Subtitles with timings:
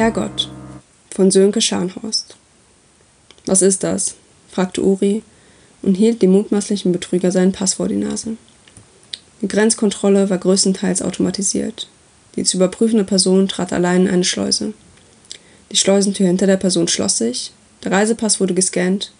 [0.00, 0.48] Herrgott
[1.10, 2.34] von Sönke Scharnhorst.
[3.44, 4.14] Was ist das?
[4.50, 5.22] fragte Uri
[5.82, 8.38] und hielt dem mutmaßlichen Betrüger seinen Pass vor die Nase.
[9.42, 11.86] Die Grenzkontrolle war größtenteils automatisiert.
[12.34, 14.72] Die zu überprüfende Person trat allein in eine Schleuse.
[15.70, 17.52] Die Schleusentür hinter der Person schloss sich,
[17.84, 19.12] der Reisepass wurde gescannt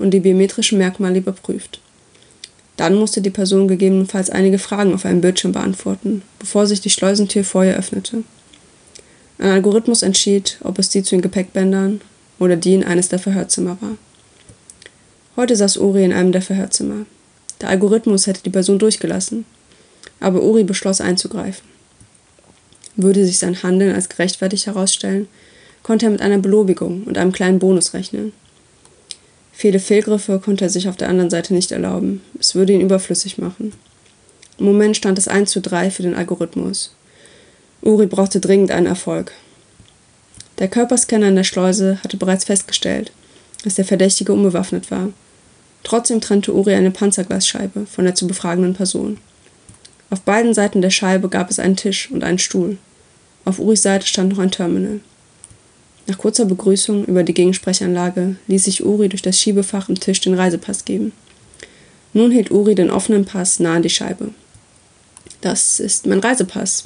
[0.00, 1.78] und die biometrischen Merkmale überprüft.
[2.76, 7.44] Dann musste die Person gegebenenfalls einige Fragen auf einem Bildschirm beantworten, bevor sich die Schleusentür
[7.44, 8.24] vor ihr öffnete.
[9.38, 12.00] Ein Algorithmus entschied, ob es die zu den Gepäckbändern
[12.38, 13.96] oder die in eines der Verhörzimmer war.
[15.36, 17.06] Heute saß Uri in einem der Verhörzimmer.
[17.60, 19.44] Der Algorithmus hätte die Person durchgelassen,
[20.20, 21.66] aber Uri beschloss einzugreifen.
[22.96, 25.26] Würde sich sein Handeln als gerechtfertigt herausstellen,
[25.82, 28.32] konnte er mit einer Belobigung und einem kleinen Bonus rechnen.
[29.52, 32.22] Viele Fehlgriffe konnte er sich auf der anderen Seite nicht erlauben.
[32.38, 33.72] Es würde ihn überflüssig machen.
[34.58, 36.94] Im Moment stand es 1 zu 3 für den Algorithmus.
[37.84, 39.32] Uri brauchte dringend einen Erfolg.
[40.58, 43.12] Der Körperscanner in der Schleuse hatte bereits festgestellt,
[43.62, 45.10] dass der Verdächtige unbewaffnet war.
[45.82, 49.18] Trotzdem trennte Uri eine Panzerglasscheibe von der zu befragenden Person.
[50.08, 52.78] Auf beiden Seiten der Scheibe gab es einen Tisch und einen Stuhl.
[53.44, 55.00] Auf Uris Seite stand noch ein Terminal.
[56.06, 60.34] Nach kurzer Begrüßung über die Gegensprechanlage ließ sich Uri durch das Schiebefach im Tisch den
[60.34, 61.12] Reisepass geben.
[62.14, 64.30] Nun hielt Uri den offenen Pass nah an die Scheibe.
[65.40, 66.84] Das ist mein Reisepass,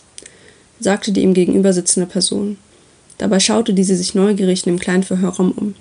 [0.80, 2.56] sagte die ihm gegenüber sitzende Person.
[3.18, 5.74] Dabei schaute diese sich neugierig in dem kleinen Verhörraum um.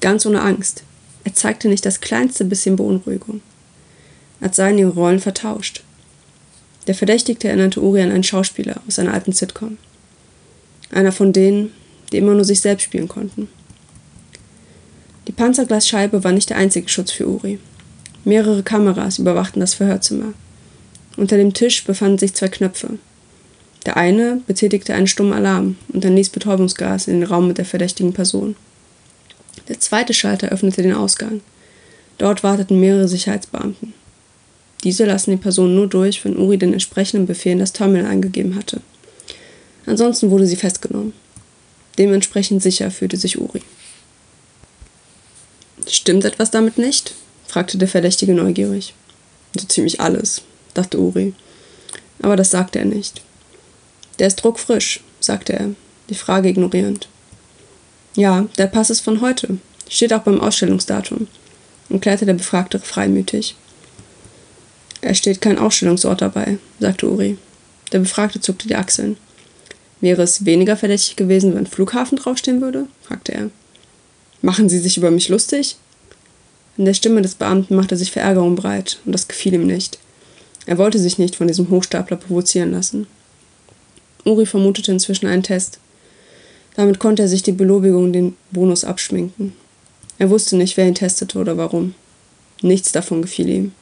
[0.00, 0.82] Ganz ohne Angst.
[1.24, 3.40] Er zeigte nicht das kleinste bisschen Beunruhigung.
[4.40, 5.84] Als seien ihre Rollen vertauscht.
[6.88, 9.78] Der Verdächtigte erinnerte Uri an einen Schauspieler aus einer alten Sitcom.
[10.90, 11.70] Einer von denen,
[12.10, 13.48] die immer nur sich selbst spielen konnten.
[15.28, 17.60] Die Panzerglasscheibe war nicht der einzige Schutz für Uri.
[18.24, 20.34] Mehrere Kameras überwachten das Verhörzimmer.
[21.16, 22.98] Unter dem Tisch befanden sich zwei Knöpfe.
[23.86, 27.64] Der eine betätigte einen stummen Alarm und dann ließ Betäubungsgas in den Raum mit der
[27.64, 28.56] verdächtigen Person.
[29.68, 31.40] Der zweite Schalter öffnete den Ausgang.
[32.18, 33.94] Dort warteten mehrere Sicherheitsbeamten.
[34.84, 38.56] Diese lassen die Person nur durch, wenn Uri den entsprechenden Befehl in das Terminal eingegeben
[38.56, 38.80] hatte.
[39.86, 41.12] Ansonsten wurde sie festgenommen.
[41.98, 43.62] Dementsprechend sicher fühlte sich Uri.
[45.88, 47.14] Stimmt etwas damit nicht?
[47.46, 48.94] fragte der Verdächtige neugierig.
[49.58, 50.42] So ziemlich alles,
[50.74, 51.34] dachte Uri.
[52.22, 53.22] Aber das sagte er nicht.
[54.22, 55.70] Der ist druckfrisch, sagte er,
[56.08, 57.08] die Frage ignorierend.
[58.14, 59.58] Ja, der Pass ist von heute.
[59.88, 61.26] Steht auch beim Ausstellungsdatum,
[61.90, 63.56] erklärte der Befragte freimütig.
[65.00, 67.36] Es steht kein Ausstellungsort dabei, sagte Uri.
[67.90, 69.16] Der Befragte zuckte die Achseln.
[70.00, 72.86] Wäre es weniger verdächtig gewesen, wenn Flughafen draufstehen würde?
[73.02, 73.50] fragte er.
[74.40, 75.78] Machen Sie sich über mich lustig?
[76.76, 79.98] In der Stimme des Beamten machte sich Verärgerung breit, und das gefiel ihm nicht.
[80.64, 83.08] Er wollte sich nicht von diesem Hochstapler provozieren lassen.
[84.24, 85.78] Uri vermutete inzwischen einen Test.
[86.76, 89.52] Damit konnte er sich die Belobigung den Bonus abschminken.
[90.18, 91.94] Er wusste nicht, wer ihn testete oder warum.
[92.62, 93.72] Nichts davon gefiel ihm.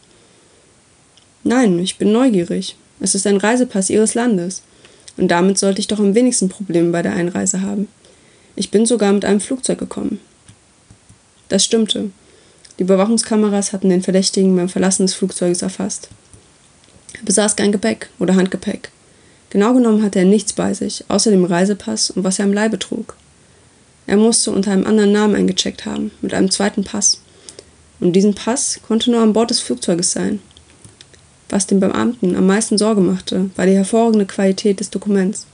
[1.45, 2.77] Nein, ich bin neugierig.
[3.01, 4.63] Es ist ein Reisepass Ihres Landes.
[5.17, 7.89] Und damit sollte ich doch am wenigsten Probleme bei der Einreise haben.
[8.57, 10.21] Ich bin sogar mit einem Flugzeug gekommen.
[11.49, 12.11] Das stimmte.
[12.79, 16.09] Die Überwachungskameras hatten den Verdächtigen beim Verlassen des Flugzeuges erfasst.
[17.15, 18.91] Er besaß kein Gepäck oder Handgepäck.
[19.51, 22.79] Genau genommen hatte er nichts bei sich, außer dem Reisepass und was er am Leibe
[22.79, 23.17] trug.
[24.07, 27.21] Er musste unter einem anderen Namen eingecheckt haben, mit einem zweiten Pass.
[28.01, 30.41] Und diesen Pass konnte nur an Bord des Flugzeuges sein.
[31.49, 35.47] Was dem Beamten am meisten Sorge machte, war die hervorragende Qualität des Dokuments.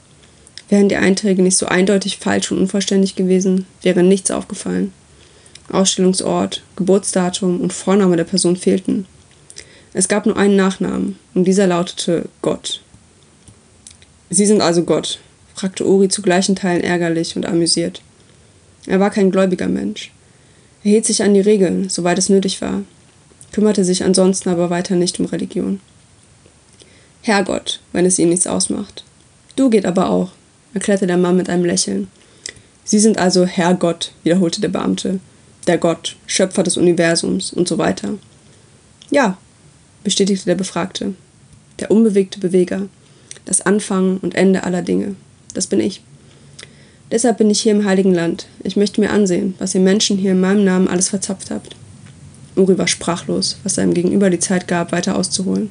[0.69, 4.93] Wären die Einträge nicht so eindeutig falsch und unvollständig gewesen, wäre nichts aufgefallen.
[5.71, 9.07] Ausstellungsort, Geburtsdatum und Vorname der Person fehlten.
[9.93, 12.83] Es gab nur einen Nachnamen, und dieser lautete Gott.
[14.31, 15.19] Sie sind also Gott?
[15.55, 18.03] fragte Uri zu gleichen Teilen ärgerlich und amüsiert.
[18.87, 20.13] Er war kein gläubiger Mensch.
[20.85, 22.83] Er hielt sich an die Regeln, soweit es nötig war,
[23.53, 25.81] kümmerte sich ansonsten aber weiter nicht um Religion.
[27.23, 29.03] Herrgott, wenn es Ihnen nichts ausmacht.
[29.57, 30.31] Du geht aber auch,
[30.75, 32.09] erklärte der Mann mit einem Lächeln.
[32.85, 35.19] Sie sind also Herrgott, wiederholte der Beamte.
[35.67, 38.11] Der Gott, Schöpfer des Universums und so weiter.
[39.11, 39.39] Ja,
[40.05, 41.15] bestätigte der Befragte.
[41.81, 42.89] Der unbewegte Beweger.
[43.47, 45.15] Das Anfang und Ende aller Dinge.
[45.55, 46.03] Das bin ich.
[47.11, 48.49] Deshalb bin ich hier im Heiligen Land.
[48.63, 51.75] Ich möchte mir ansehen, was ihr Menschen hier in meinem Namen alles verzapft habt.
[52.57, 55.71] Uri war sprachlos, was seinem Gegenüber die Zeit gab, weiter auszuholen.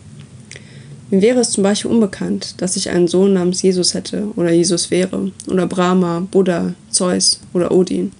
[1.11, 4.89] Mir wäre es zum Beispiel unbekannt, dass ich einen Sohn namens Jesus hätte oder Jesus
[4.89, 8.11] wäre oder Brahma, Buddha, Zeus oder Odin.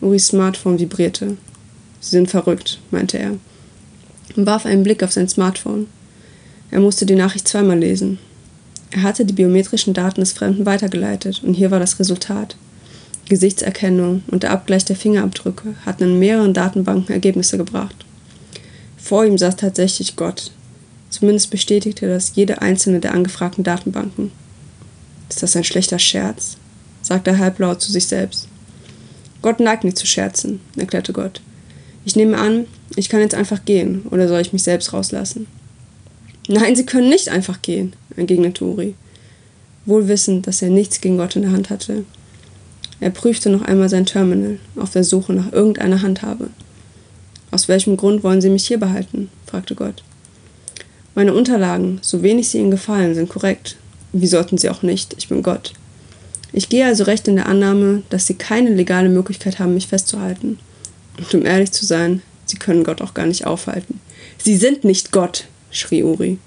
[0.00, 1.36] Uris Smartphone vibrierte.
[2.00, 3.36] Sie sind verrückt, meinte er
[4.36, 5.86] und warf einen Blick auf sein Smartphone.
[6.70, 8.18] Er musste die Nachricht zweimal lesen.
[8.92, 12.56] Er hatte die biometrischen Daten des Fremden weitergeleitet und hier war das Resultat.
[13.26, 18.04] Gesichtserkennung und der Abgleich der Fingerabdrücke hatten in mehreren Datenbanken Ergebnisse gebracht.
[18.98, 20.50] Vor ihm saß tatsächlich Gott.
[21.08, 24.30] Zumindest bestätigte das jede einzelne der angefragten Datenbanken.
[25.30, 26.58] Ist das ein schlechter Scherz?
[27.00, 28.46] sagte er halblaut zu sich selbst.
[29.40, 31.40] Gott neigt nicht zu Scherzen, erklärte Gott.
[32.04, 32.66] Ich nehme an,
[32.96, 35.46] ich kann jetzt einfach gehen, oder soll ich mich selbst rauslassen?
[36.48, 38.94] Nein, Sie können nicht einfach gehen, entgegnete Uri,
[39.86, 42.04] wohl wissend, dass er nichts gegen Gott in der Hand hatte.
[43.00, 46.50] Er prüfte noch einmal sein Terminal, auf der Suche nach irgendeiner Handhabe.
[47.50, 49.28] Aus welchem Grund wollen Sie mich hier behalten?
[49.46, 50.02] fragte Gott.
[51.14, 53.76] Meine Unterlagen, so wenig sie Ihnen gefallen, sind korrekt.
[54.12, 55.14] Wie sollten sie auch nicht?
[55.18, 55.72] Ich bin Gott.
[56.52, 60.58] Ich gehe also recht in der Annahme, dass Sie keine legale Möglichkeit haben, mich festzuhalten.
[61.18, 64.00] Und um ehrlich zu sein, Sie können Gott auch gar nicht aufhalten.
[64.38, 66.38] Sie sind nicht Gott, schrie Uri.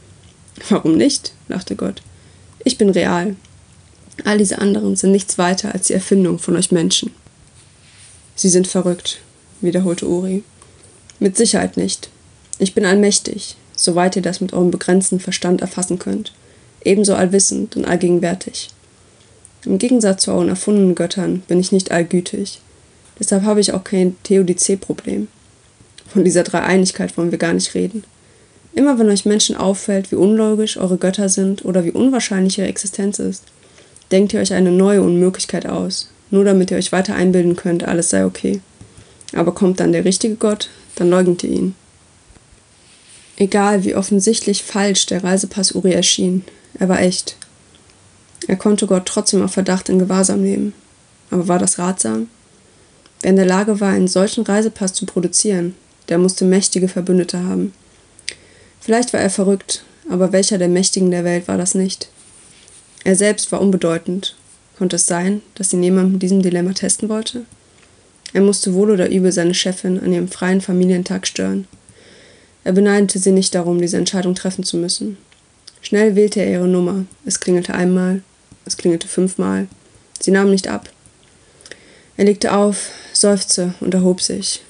[0.70, 1.34] Warum nicht?
[1.48, 2.02] lachte Gott.
[2.64, 3.36] Ich bin real.
[4.24, 7.12] All diese anderen sind nichts weiter als die Erfindung von euch Menschen.
[8.36, 9.20] Sie sind verrückt,
[9.62, 10.44] wiederholte Uri.
[11.20, 12.10] Mit Sicherheit nicht.
[12.60, 16.32] Ich bin allmächtig, soweit ihr das mit eurem begrenzten Verstand erfassen könnt,
[16.84, 18.70] ebenso allwissend und allgegenwärtig.
[19.66, 22.60] Im Gegensatz zu euren erfundenen Göttern bin ich nicht allgütig.
[23.20, 25.28] Deshalb habe ich auch kein Theodizee-Problem.
[26.08, 28.04] Von dieser Dreieinigkeit wollen wir gar nicht reden.
[28.76, 33.20] Immer wenn euch Menschen auffällt, wie unlogisch eure Götter sind oder wie unwahrscheinlich ihre Existenz
[33.20, 33.44] ist,
[34.12, 38.10] denkt ihr euch eine neue Unmöglichkeit aus, nur damit ihr euch weiter einbilden könnt, alles
[38.10, 38.60] sei okay.
[39.34, 41.76] Aber kommt dann der richtige Gott, dann leugnet ihr ihn.
[43.38, 46.44] Egal, wie offensichtlich falsch der Reisepass Uri erschien,
[46.78, 47.38] er war echt.
[48.48, 50.74] Er konnte Gott trotzdem auf Verdacht in Gewahrsam nehmen.
[51.32, 52.28] Aber war das ratsam?
[53.22, 55.76] Wer in der Lage war, einen solchen Reisepass zu produzieren,
[56.10, 57.74] der musste mächtige Verbündete haben.
[58.86, 62.08] Vielleicht war er verrückt, aber welcher der Mächtigen der Welt war das nicht?
[63.04, 64.36] Er selbst war unbedeutend.
[64.78, 67.46] Konnte es sein, dass ihn jemand mit diesem Dilemma testen wollte?
[68.32, 71.68] Er musste wohl oder übel seine Chefin an ihrem freien Familientag stören.
[72.64, 75.18] Er beneidete sie nicht darum, diese Entscheidung treffen zu müssen.
[75.82, 77.06] Schnell wählte er ihre Nummer.
[77.26, 78.22] Es klingelte einmal,
[78.66, 79.68] es klingelte fünfmal.
[80.20, 80.92] Sie nahm nicht ab.
[82.18, 84.62] Er legte auf, seufzte und erhob sich.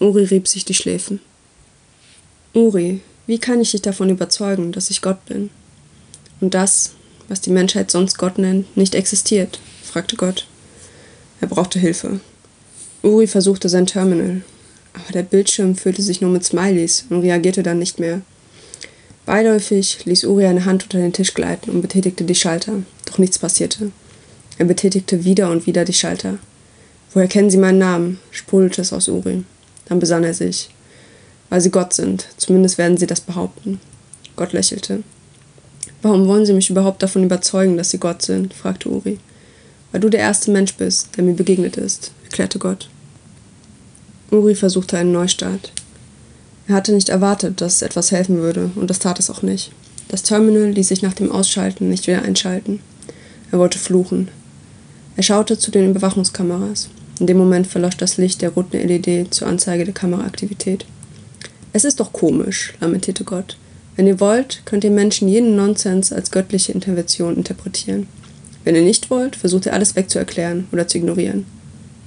[0.00, 1.20] Uri rieb sich die Schläfen.
[2.52, 5.50] Uri, wie kann ich dich davon überzeugen, dass ich Gott bin?
[6.40, 6.92] Und das,
[7.28, 9.58] was die Menschheit sonst Gott nennt, nicht existiert?
[9.82, 10.46] fragte Gott.
[11.40, 12.20] Er brauchte Hilfe.
[13.02, 14.42] Uri versuchte sein Terminal,
[14.92, 18.22] aber der Bildschirm füllte sich nur mit Smileys und reagierte dann nicht mehr.
[19.26, 23.38] Beiläufig ließ Uri eine Hand unter den Tisch gleiten und betätigte die Schalter, doch nichts
[23.38, 23.90] passierte.
[24.58, 26.38] Er betätigte wieder und wieder die Schalter.
[27.12, 28.20] Woher kennen Sie meinen Namen?
[28.30, 29.44] sprudelte es aus Uri.
[29.86, 30.70] Dann besann er sich.
[31.50, 33.80] Weil Sie Gott sind, zumindest werden Sie das behaupten.
[34.36, 35.02] Gott lächelte.
[36.02, 38.52] Warum wollen Sie mich überhaupt davon überzeugen, dass Sie Gott sind?
[38.52, 39.18] fragte Uri.
[39.92, 42.88] Weil du der erste Mensch bist, der mir begegnet ist, erklärte Gott.
[44.30, 45.72] Uri versuchte einen Neustart.
[46.66, 49.70] Er hatte nicht erwartet, dass etwas helfen würde, und das tat es auch nicht.
[50.08, 52.80] Das Terminal ließ sich nach dem Ausschalten nicht wieder einschalten.
[53.52, 54.28] Er wollte fluchen.
[55.16, 56.88] Er schaute zu den Überwachungskameras.
[57.20, 60.84] In dem Moment verlosch das Licht der roten LED zur Anzeige der Kameraaktivität.
[61.74, 63.58] Es ist doch komisch, lamentierte Gott.
[63.96, 68.06] Wenn ihr wollt, könnt ihr Menschen jeden Nonsens als göttliche Intervention interpretieren.
[68.62, 71.46] Wenn ihr nicht wollt, versucht ihr alles wegzuerklären oder zu ignorieren.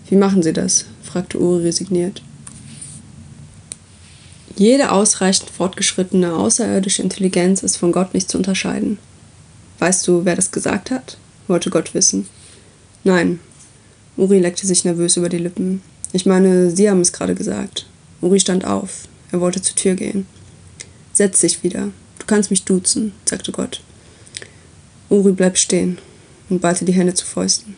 [0.07, 0.85] Wie machen Sie das?
[1.03, 2.21] fragte Uri resigniert.
[4.55, 8.97] Jede ausreichend fortgeschrittene außerirdische Intelligenz ist von Gott nicht zu unterscheiden.
[9.79, 11.17] Weißt du, wer das gesagt hat?
[11.49, 12.25] wollte Gott wissen.
[13.03, 13.41] Nein.
[14.15, 15.81] Uri leckte sich nervös über die Lippen.
[16.13, 17.85] Ich meine, Sie haben es gerade gesagt.
[18.21, 19.09] Uri stand auf.
[19.31, 20.25] Er wollte zur Tür gehen.
[21.13, 21.89] Setz dich wieder.
[22.19, 23.81] Du kannst mich duzen, sagte Gott.
[25.09, 25.97] Uri bleibt stehen
[26.49, 27.75] und ballte die Hände zu Fäusten.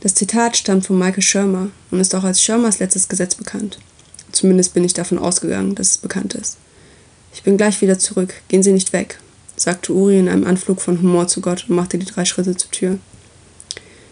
[0.00, 3.78] Das Zitat stammt von Michael Schirmer und ist auch als Schirmers letztes Gesetz bekannt.
[4.30, 6.58] Zumindest bin ich davon ausgegangen, dass es bekannt ist.
[7.34, 8.34] Ich bin gleich wieder zurück.
[8.48, 9.18] Gehen Sie nicht weg,
[9.56, 12.70] sagte Uri in einem Anflug von Humor zu Gott und machte die drei Schritte zur
[12.70, 12.98] Tür.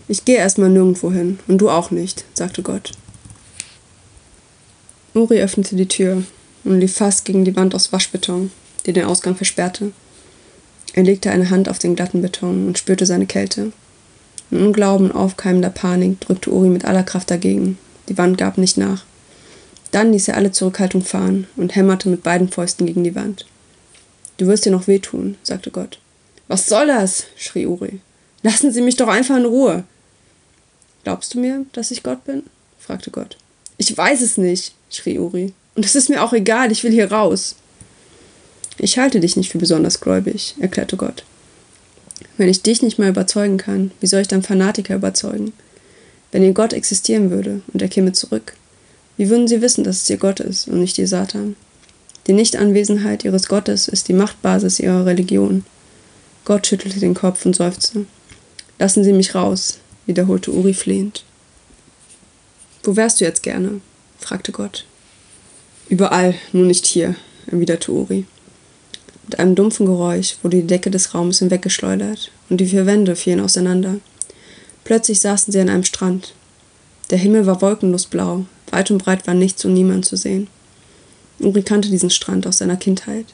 [0.09, 2.93] Ich gehe erstmal nirgendwo hin und du auch nicht, sagte Gott.
[5.17, 6.23] Uri öffnete die Tür
[6.65, 8.51] und lief fast gegen die Wand aus Waschbeton,
[8.85, 9.93] die den Ausgang versperrte.
[10.93, 13.73] Er legte eine Hand auf den glatten Beton und spürte seine Kälte.
[14.51, 17.79] In Unglauben aufkeimender Panik drückte Uri mit aller Kraft dagegen.
[18.09, 19.05] Die Wand gab nicht nach.
[19.91, 23.47] Dann ließ er alle Zurückhaltung fahren und hämmerte mit beiden Fäusten gegen die Wand.
[24.37, 25.99] Du wirst dir noch wehtun, sagte Gott.
[26.47, 27.25] Was soll das?
[27.37, 28.01] schrie Uri.
[28.43, 29.85] Lassen Sie mich doch einfach in Ruhe.
[31.05, 32.43] Glaubst du mir, dass ich Gott bin?
[32.79, 33.39] fragte Gott.
[33.79, 35.53] Ich weiß es nicht, schrie Uri.
[35.75, 37.57] Und es ist mir auch egal, ich will hier raus.
[38.79, 41.25] Ich halte dich nicht für besonders gläubig, erklärte Gott.
[42.37, 45.53] Wenn ich dich nicht mal überzeugen kann, wie soll ich dann Fanatiker überzeugen?
[46.33, 48.55] Wenn ihr Gott existieren würde und er käme zurück,
[49.17, 51.57] wie würden sie wissen, dass es ihr Gott ist und nicht ihr Satan?
[52.27, 55.65] Die Nichtanwesenheit ihres Gottes ist die Machtbasis ihrer Religion.
[56.45, 58.07] Gott schüttelte den Kopf und seufzte.
[58.79, 61.25] Lassen Sie mich raus, wiederholte Uri flehend.
[62.87, 63.81] Wo wärst du jetzt gerne?
[64.21, 64.85] fragte Gott.
[65.89, 67.17] Überall, nur nicht hier,
[67.49, 68.27] erwiderte Uri.
[69.25, 73.41] Mit einem dumpfen Geräusch wurde die Decke des Raumes hinweggeschleudert und die vier Wände fielen
[73.41, 73.97] auseinander.
[74.85, 76.33] Plötzlich saßen sie an einem Strand.
[77.11, 80.47] Der Himmel war wolkenlos blau, weit und breit war nichts und niemand zu sehen.
[81.41, 83.27] Uri kannte diesen Strand aus seiner Kindheit.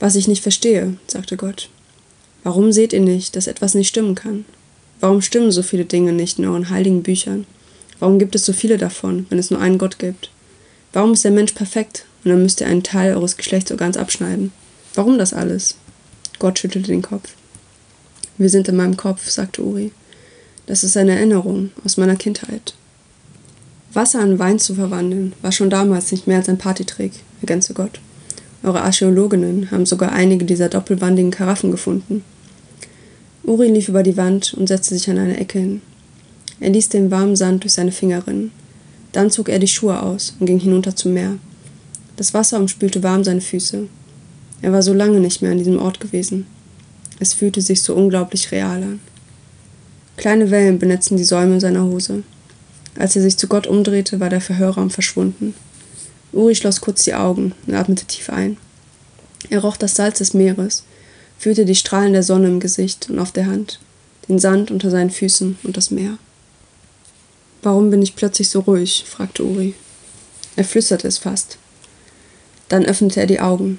[0.00, 1.68] Was ich nicht verstehe, sagte Gott.
[2.42, 4.46] Warum seht ihr nicht, dass etwas nicht stimmen kann?
[4.98, 7.46] Warum stimmen so viele Dinge nicht in euren heiligen Büchern?
[8.02, 10.28] Warum gibt es so viele davon, wenn es nur einen Gott gibt?
[10.92, 14.50] Warum ist der Mensch perfekt und dann müsst ihr einen Teil eures Geschlechtsorgans abschneiden?
[14.96, 15.76] Warum das alles?
[16.40, 17.28] Gott schüttelte den Kopf.
[18.38, 19.92] Wir sind in meinem Kopf, sagte Uri.
[20.66, 22.74] Das ist eine Erinnerung aus meiner Kindheit.
[23.92, 28.00] Wasser in Wein zu verwandeln, war schon damals nicht mehr als ein Partytrick, ergänzte Gott.
[28.64, 32.24] Eure Archäologinnen haben sogar einige dieser doppelwandigen Karaffen gefunden.
[33.44, 35.82] Uri lief über die Wand und setzte sich an eine Ecke hin.
[36.62, 38.52] Er ließ den warmen Sand durch seine Finger rinnen.
[39.10, 41.38] Dann zog er die Schuhe aus und ging hinunter zum Meer.
[42.14, 43.88] Das Wasser umspülte warm seine Füße.
[44.62, 46.46] Er war so lange nicht mehr an diesem Ort gewesen.
[47.18, 49.00] Es fühlte sich so unglaublich real an.
[50.16, 52.22] Kleine Wellen benetzten die Säume seiner Hose.
[52.96, 55.54] Als er sich zu Gott umdrehte, war der Verhörraum verschwunden.
[56.30, 58.56] Uri schloss kurz die Augen und atmete tief ein.
[59.50, 60.84] Er roch das Salz des Meeres,
[61.40, 63.80] fühlte die Strahlen der Sonne im Gesicht und auf der Hand,
[64.28, 66.18] den Sand unter seinen Füßen und das Meer.
[67.62, 69.04] Warum bin ich plötzlich so ruhig?
[69.06, 69.74] fragte Uri.
[70.56, 71.58] Er flüsterte es fast.
[72.68, 73.78] Dann öffnete er die Augen.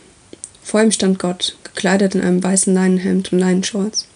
[0.64, 4.08] Vor ihm stand Gott, gekleidet in einem weißen Leinenhemd und Leinenshorts.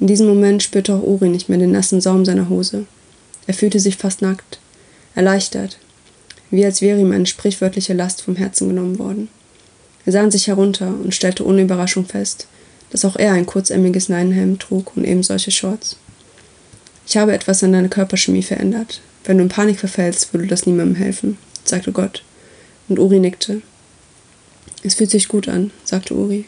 [0.00, 2.86] In diesem Moment spürte auch Uri nicht mehr den nassen Saum seiner Hose.
[3.46, 4.58] Er fühlte sich fast nackt,
[5.14, 5.78] erleichtert,
[6.50, 9.28] wie als wäre ihm eine sprichwörtliche Last vom Herzen genommen worden.
[10.06, 12.46] Er sah an sich herunter und stellte ohne Überraschung fest,
[12.90, 15.96] dass auch er ein kurzämmiges Leinenhemd trug und eben solche Shorts.
[17.08, 19.00] Ich habe etwas an deiner Körperchemie verändert.
[19.24, 22.22] Wenn du in Panik verfällst, würde das niemandem helfen, sagte Gott.
[22.86, 23.62] Und Uri nickte.
[24.82, 26.44] Es fühlt sich gut an, sagte Uri.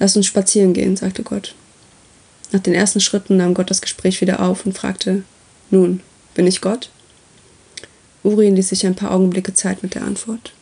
[0.00, 1.54] Lass uns spazieren gehen, sagte Gott.
[2.50, 5.22] Nach den ersten Schritten nahm Gott das Gespräch wieder auf und fragte,
[5.70, 6.00] nun,
[6.34, 6.90] bin ich Gott?
[8.24, 10.52] Uri ließ sich ein paar Augenblicke Zeit mit der Antwort.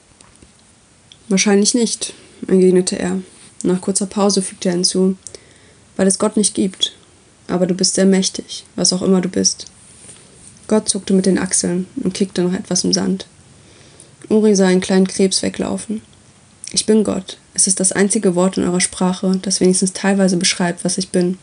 [1.28, 2.12] Wahrscheinlich nicht,
[2.46, 3.22] entgegnete er.
[3.62, 5.16] Nach kurzer Pause fügte er hinzu,
[5.96, 6.92] weil es Gott nicht gibt.
[7.50, 9.66] Aber du bist sehr mächtig, was auch immer du bist.
[10.68, 13.26] Gott zuckte mit den Achseln und kickte noch etwas im Sand.
[14.28, 16.00] Uri sah einen kleinen Krebs weglaufen.
[16.72, 17.38] Ich bin Gott.
[17.54, 21.36] Es ist das einzige Wort in eurer Sprache, das wenigstens teilweise beschreibt, was ich bin.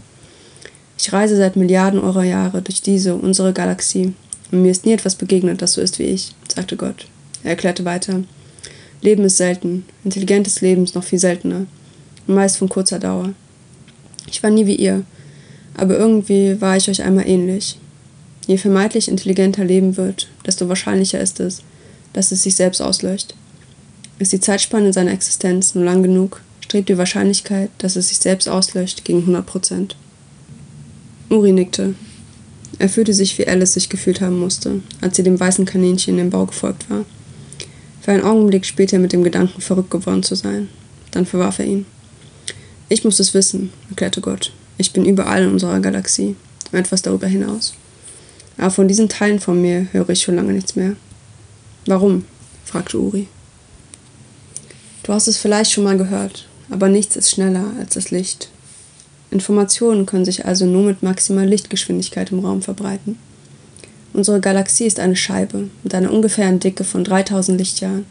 [0.98, 4.14] Ich reise seit Milliarden eurer Jahre durch diese, unsere Galaxie,
[4.52, 7.08] und mir ist nie etwas begegnet, das so ist wie ich, sagte Gott.
[7.44, 8.24] Er erklärte weiter.
[9.02, 11.66] Leben ist selten, intelligentes Leben ist noch viel seltener,
[12.26, 13.34] meist von kurzer Dauer.
[14.28, 15.04] Ich war nie wie ihr,
[15.78, 17.80] aber irgendwie war ich euch einmal ähnlich.
[18.48, 21.62] Je vermeintlich intelligenter Leben wird, desto wahrscheinlicher ist es,
[22.14, 23.36] dass es sich selbst auslöscht.
[24.20, 28.50] Ist die Zeitspanne seiner Existenz nur lang genug, strebt die Wahrscheinlichkeit, dass es sich selbst
[28.50, 29.96] auslöscht, gegen 100 Prozent.
[31.30, 31.94] Uri nickte.
[32.80, 36.30] Er fühlte sich, wie Alice sich gefühlt haben musste, als sie dem weißen Kaninchen im
[36.30, 37.06] Bau gefolgt war.
[38.02, 40.70] Für einen Augenblick spielte er mit dem Gedanken, verrückt geworden zu sein.
[41.12, 41.86] Dann verwarf er ihn.
[42.90, 44.54] Ich muss es wissen, erklärte Gott.
[44.78, 46.36] Ich bin überall in unserer Galaxie
[46.72, 47.74] und etwas darüber hinaus.
[48.58, 50.96] Aber von diesen Teilen von mir höre ich schon lange nichts mehr.
[51.86, 52.26] Warum?
[52.66, 53.28] fragte Uri.
[55.04, 58.50] Du hast es vielleicht schon mal gehört, aber nichts ist schneller als das Licht.
[59.32, 63.18] Informationen können sich also nur mit maximaler Lichtgeschwindigkeit im Raum verbreiten.
[64.14, 68.06] Unsere Galaxie ist eine Scheibe mit einer ungefähren Dicke von 3000 Lichtjahren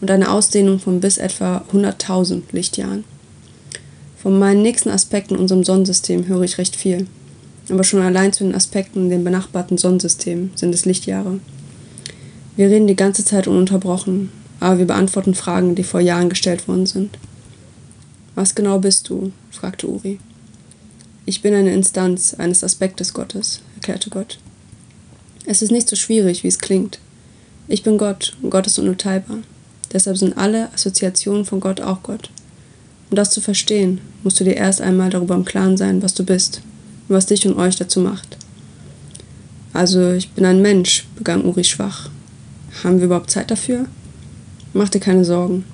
[0.00, 3.04] und einer Ausdehnung von bis etwa 100.000 Lichtjahren.
[4.22, 7.06] Von meinen nächsten Aspekten in unserem Sonnensystem höre ich recht viel,
[7.70, 11.40] aber schon allein zu den Aspekten in den benachbarten Sonnensystemen sind es Lichtjahre.
[12.56, 16.86] Wir reden die ganze Zeit ununterbrochen aber wir beantworten Fragen, die vor Jahren gestellt worden
[16.86, 17.18] sind.
[18.34, 19.32] Was genau bist du?
[19.50, 20.20] fragte Uri.
[21.26, 24.38] Ich bin eine Instanz eines Aspektes Gottes, erklärte Gott.
[25.46, 26.98] Es ist nicht so schwierig, wie es klingt.
[27.68, 29.38] Ich bin Gott und Gott ist unteilbar.
[29.92, 32.30] Deshalb sind alle Assoziationen von Gott auch Gott.
[33.10, 36.24] Um das zu verstehen, musst du dir erst einmal darüber im Klaren sein, was du
[36.24, 36.62] bist
[37.08, 38.36] und was dich und euch dazu macht.
[39.72, 42.08] Also, ich bin ein Mensch, begann Uri schwach.
[42.84, 43.86] Haben wir überhaupt Zeit dafür?
[44.72, 45.64] Mach dir keine Sorgen.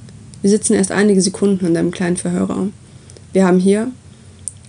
[0.40, 2.72] Wir sitzen erst einige Sekunden in deinem kleinen Verhörraum.
[3.34, 3.90] Wir haben hier,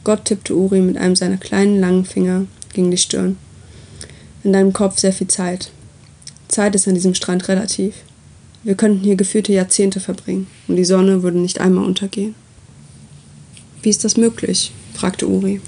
[0.04, 3.38] Gott tippte Uri mit einem seiner kleinen, langen Finger gegen die Stirn.
[4.44, 5.72] In deinem Kopf sehr viel Zeit.
[6.50, 7.96] Zeit ist an diesem Strand relativ.
[8.64, 12.36] Wir könnten hier geführte Jahrzehnte verbringen und die Sonne würde nicht einmal untergehen.
[13.82, 14.72] Wie ist das möglich?
[14.94, 15.62] fragte Uri.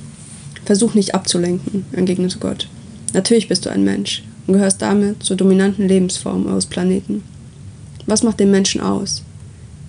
[0.65, 2.67] Versuch nicht abzulenken, entgegnete Gott.
[3.13, 7.23] Natürlich bist du ein Mensch und gehörst damit zur dominanten Lebensform eures Planeten.
[8.05, 9.23] Was macht den Menschen aus?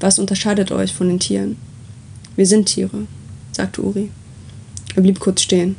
[0.00, 1.56] Was unterscheidet euch von den Tieren?
[2.36, 3.06] Wir sind Tiere,
[3.52, 4.10] sagte Uri.
[4.94, 5.76] Er blieb kurz stehen.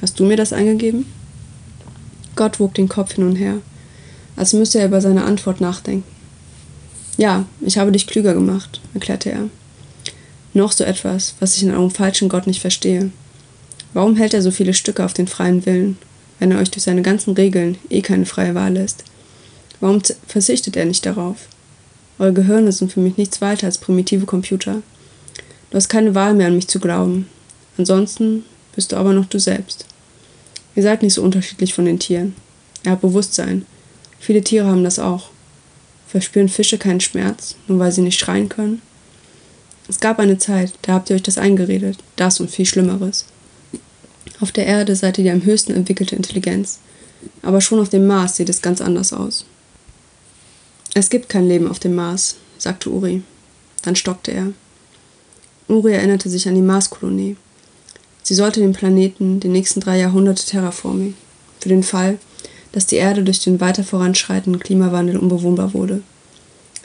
[0.00, 1.06] Hast du mir das eingegeben?
[2.36, 3.58] Gott wog den Kopf hin und her,
[4.36, 6.08] als müsse er über seine Antwort nachdenken.
[7.16, 9.48] Ja, ich habe dich klüger gemacht, erklärte er.
[10.54, 13.10] Noch so etwas, was ich in eurem falschen Gott nicht verstehe.
[13.92, 15.98] Warum hält er so viele Stücke auf den freien Willen,
[16.38, 19.04] wenn er euch durch seine ganzen Regeln eh keine freie Wahl lässt?
[19.80, 21.48] Warum verzichtet er nicht darauf?
[22.18, 24.82] Eure Gehirne sind für mich nichts weiter als primitive Computer.
[25.70, 27.28] Du hast keine Wahl mehr an mich zu glauben.
[27.76, 28.44] Ansonsten
[28.76, 29.86] bist du aber noch du selbst.
[30.76, 32.36] Ihr seid nicht so unterschiedlich von den Tieren.
[32.84, 33.66] Er hat Bewusstsein.
[34.20, 35.30] Viele Tiere haben das auch.
[36.06, 38.80] Verspüren Fische keinen Schmerz, nur weil sie nicht schreien können?
[39.88, 43.26] Es gab eine Zeit, da habt ihr euch das eingeredet, das und viel Schlimmeres.
[44.40, 46.78] Auf der Erde seid ihr die am höchsten entwickelte Intelligenz,
[47.42, 49.44] aber schon auf dem Mars sieht es ganz anders aus.
[50.94, 53.22] Es gibt kein Leben auf dem Mars, sagte Uri.
[53.82, 54.52] Dann stockte er.
[55.68, 57.36] Uri erinnerte sich an die Marskolonie.
[58.22, 61.14] Sie sollte den Planeten die nächsten drei Jahrhunderte terraformen,
[61.60, 62.18] für den Fall,
[62.72, 66.02] dass die Erde durch den weiter voranschreitenden Klimawandel unbewohnbar wurde.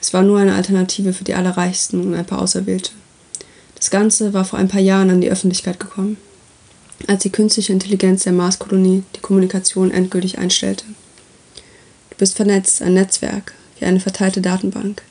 [0.01, 2.91] Es war nur eine Alternative für die Allerreichsten und ein paar Auserwählte.
[3.75, 6.17] Das Ganze war vor ein paar Jahren an die Öffentlichkeit gekommen,
[7.07, 10.85] als die künstliche Intelligenz der Marskolonie die Kommunikation endgültig einstellte.
[12.09, 15.01] Du bist vernetzt, ein Netzwerk, wie eine verteilte Datenbank.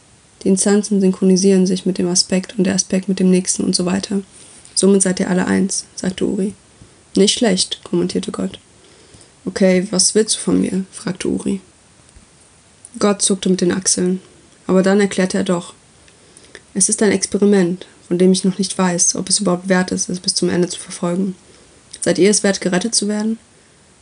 [0.42, 3.86] Die Instanzen synchronisieren sich mit dem Aspekt und der Aspekt mit dem nächsten und so
[3.86, 4.20] weiter.
[4.74, 6.54] Somit seid ihr alle eins, sagte Uri.
[7.16, 8.60] Nicht schlecht, kommentierte Gott.
[9.44, 10.84] Okay, was willst du von mir?
[10.92, 11.60] fragte Uri.
[12.98, 14.20] Gott zuckte mit den Achseln,
[14.68, 15.74] aber dann erklärte er doch.
[16.74, 20.08] Es ist ein Experiment, von dem ich noch nicht weiß, ob es überhaupt wert ist,
[20.08, 21.34] es bis zum Ende zu verfolgen.
[22.00, 23.38] Seid ihr es wert, gerettet zu werden?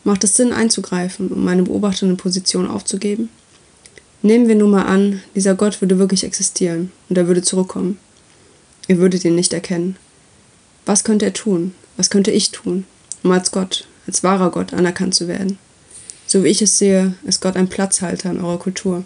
[0.04, 3.30] Macht es Sinn, einzugreifen, um meine beobachtende Position aufzugeben?
[4.22, 7.98] Nehmen wir nun mal an, dieser Gott würde wirklich existieren und er würde zurückkommen.
[8.88, 9.96] Ihr würdet ihn nicht erkennen.
[10.84, 11.74] Was könnte er tun?
[11.96, 12.84] Was könnte ich tun,
[13.22, 15.58] um als Gott, als wahrer Gott anerkannt zu werden?
[16.26, 19.04] So wie ich es sehe, ist Gott ein Platzhalter in eurer Kultur.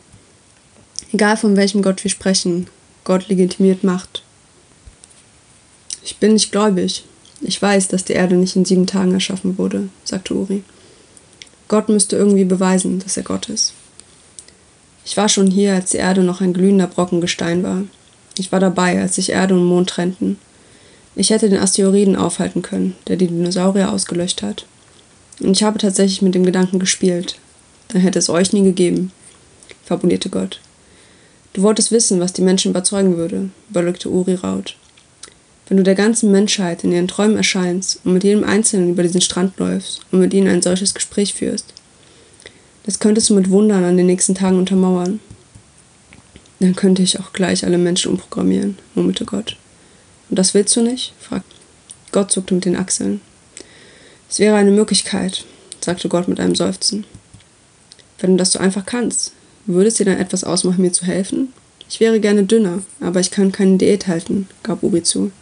[1.12, 2.68] Egal von welchem Gott wir sprechen,
[3.04, 4.22] Gott legitimiert Macht.
[6.04, 7.04] Ich bin nicht gläubig.
[7.40, 10.62] Ich weiß, dass die Erde nicht in sieben Tagen erschaffen wurde, sagte Uri.
[11.68, 13.72] Gott müsste irgendwie beweisen, dass er Gott ist.
[15.04, 17.82] Ich war schon hier, als die Erde noch ein glühender Brocken Gestein war.
[18.36, 20.38] Ich war dabei, als sich Erde und Mond trennten.
[21.16, 24.66] Ich hätte den Asteroiden aufhalten können, der die Dinosaurier ausgelöscht hat.
[25.40, 27.38] Und ich habe tatsächlich mit dem Gedanken gespielt.
[27.88, 29.10] Dann hätte es euch nie gegeben,
[29.84, 30.60] fabulierte Gott.
[31.52, 34.76] Du wolltest wissen, was die Menschen überzeugen würde, überlegte Uri Raut.
[35.66, 39.20] Wenn du der ganzen Menschheit in ihren Träumen erscheinst und mit jedem Einzelnen über diesen
[39.20, 41.74] Strand läufst und mit ihnen ein solches Gespräch führst,
[42.84, 45.20] das könntest du mit Wundern an den nächsten Tagen untermauern.
[46.60, 49.56] Dann könnte ich auch gleich alle Menschen umprogrammieren, murmelte Gott.
[50.28, 51.14] Und das willst du nicht?
[51.18, 51.54] fragte
[52.12, 53.20] Gott zuckte mit den Achseln.
[54.28, 55.44] Es wäre eine Möglichkeit,
[55.80, 57.04] sagte Gott mit einem Seufzen.
[58.18, 59.32] Wenn du das so einfach kannst,
[59.66, 61.52] würde es dir dann etwas ausmachen, mir zu helfen?
[61.88, 65.32] Ich wäre gerne dünner, aber ich kann keine Diät halten, gab Uri zu.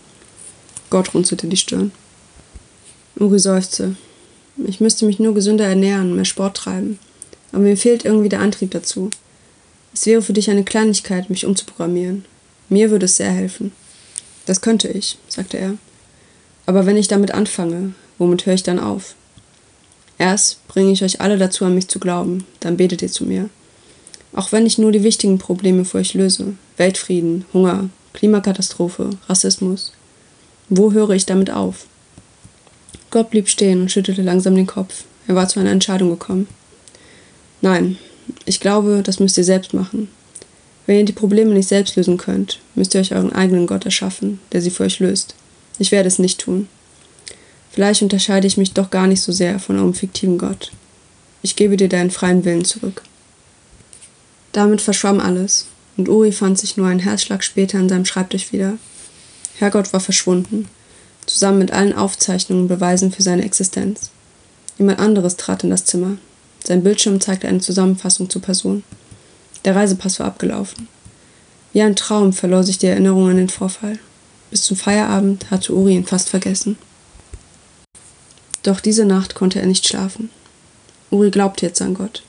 [0.90, 1.92] Gott runzelte die Stirn.
[3.18, 3.96] Uri seufzte.
[4.66, 6.98] Ich müsste mich nur gesünder ernähren, mehr Sport treiben.
[7.52, 9.11] Aber mir fehlt irgendwie der Antrieb dazu.
[9.92, 12.24] Es wäre für dich eine Kleinigkeit, mich umzuprogrammieren.
[12.68, 13.72] Mir würde es sehr helfen.
[14.46, 15.74] Das könnte ich, sagte er.
[16.66, 19.14] Aber wenn ich damit anfange, womit höre ich dann auf?
[20.18, 23.48] Erst bringe ich euch alle dazu, an mich zu glauben, dann betet ihr zu mir.
[24.33, 26.55] Auch wenn ich nur die wichtigen Probleme für euch löse.
[26.77, 29.93] Weltfrieden, Hunger, Klimakatastrophe, Rassismus.
[30.69, 31.87] Wo höre ich damit auf?
[33.11, 35.05] Gott blieb stehen und schüttelte langsam den Kopf.
[35.27, 36.47] Er war zu einer Entscheidung gekommen.
[37.62, 37.97] Nein,
[38.45, 40.09] ich glaube, das müsst ihr selbst machen.
[40.87, 44.41] Wenn ihr die Probleme nicht selbst lösen könnt, müsst ihr euch euren eigenen Gott erschaffen,
[44.53, 45.35] der sie für euch löst.
[45.79, 46.69] Ich werde es nicht tun.
[47.71, 50.73] Vielleicht unterscheide ich mich doch gar nicht so sehr von eurem fiktiven Gott.
[51.43, 53.03] Ich gebe dir deinen freien Willen zurück.
[54.59, 55.66] Damit verschwamm alles,
[55.97, 58.73] und Uri fand sich nur einen Herzschlag später an seinem Schreibtisch wieder.
[59.57, 60.66] Herrgott war verschwunden,
[61.27, 64.11] zusammen mit allen Aufzeichnungen und Beweisen für seine Existenz.
[64.77, 66.16] Jemand anderes trat in das Zimmer,
[66.64, 68.83] sein Bildschirm zeigte eine Zusammenfassung zur Person.
[69.64, 70.88] Der Reisepass war abgelaufen.
[71.73, 74.01] Wie ein Traum verlor sich die Erinnerung an den Vorfall.
[74.51, 76.79] Bis zum Feierabend hatte Uri ihn fast vergessen.
[78.64, 80.31] Doch diese Nacht konnte er nicht schlafen.
[81.12, 82.25] Uri glaubte jetzt an Gott.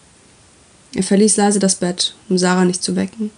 [0.93, 3.31] Er verließ leise das Bett, um Sarah nicht zu wecken.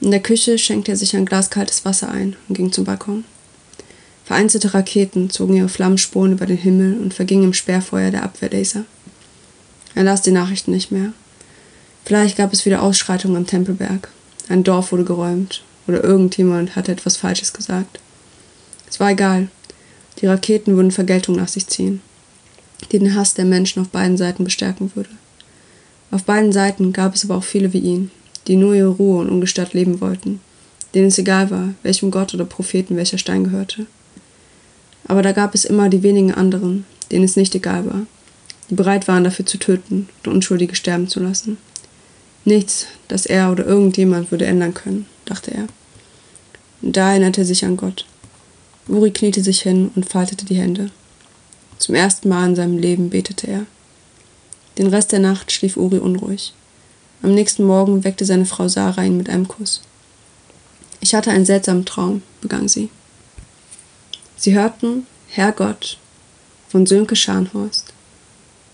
[0.00, 3.24] In der Küche schenkte er sich ein Glas kaltes Wasser ein und ging zum Balkon.
[4.24, 8.84] Vereinzelte Raketen zogen ihre Flammenspuren über den Himmel und vergingen im Sperrfeuer der Abwehrlaser.
[9.94, 11.12] Er las die Nachrichten nicht mehr.
[12.04, 14.08] Vielleicht gab es wieder Ausschreitungen am Tempelberg.
[14.48, 18.00] Ein Dorf wurde geräumt oder irgendjemand hatte etwas Falsches gesagt.
[18.88, 19.48] Es war egal.
[20.20, 22.00] Die Raketen würden Vergeltung nach sich ziehen,
[22.92, 25.10] die den Hass der Menschen auf beiden Seiten bestärken würde.
[26.10, 28.10] Auf beiden Seiten gab es aber auch viele wie ihn,
[28.46, 30.40] die nur ihre Ruhe und ungestört leben wollten,
[30.94, 33.86] denen es egal war, welchem Gott oder Propheten welcher Stein gehörte.
[35.06, 38.06] Aber da gab es immer die wenigen anderen, denen es nicht egal war,
[38.70, 41.58] die bereit waren dafür zu töten und Unschuldige sterben zu lassen.
[42.44, 45.66] Nichts, das er oder irgendjemand würde ändern können, dachte er.
[46.82, 48.04] Und da erinnerte er sich an Gott.
[48.88, 50.90] Uri kniete sich hin und faltete die Hände.
[51.78, 53.66] Zum ersten Mal in seinem Leben betete er.
[54.78, 56.52] Den Rest der Nacht schlief Uri unruhig.
[57.22, 59.82] Am nächsten Morgen weckte seine Frau Sarah ihn mit einem Kuss.
[61.00, 62.90] Ich hatte einen seltsamen Traum, begann sie.
[64.36, 65.98] Sie hörten Herr Gott
[66.68, 67.92] von Sönke Scharnhorst,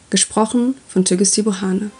[0.09, 1.91] gesprochen von Tügesti Bohane.